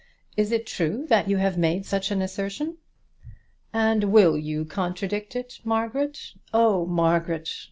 [0.35, 2.77] Is it true that you have made such an assertion?"
[3.71, 6.33] "And will you contradict it, Margaret?
[6.51, 7.51] Oh, Margaret!